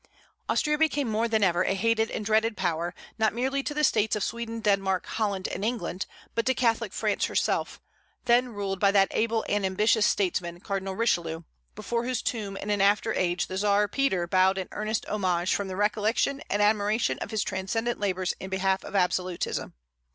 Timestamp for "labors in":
17.99-18.49